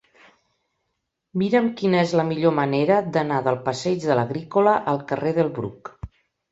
Mira'm 1.41 1.67
quina 1.81 2.01
és 2.07 2.15
la 2.21 2.25
millor 2.31 2.57
manera 2.63 2.99
d'anar 3.19 3.41
del 3.51 3.61
passeig 3.69 4.09
de 4.11 4.21
l'Agrícola 4.23 4.77
al 4.97 5.03
carrer 5.13 5.37
del 5.41 5.55
Bruc. 5.63 5.97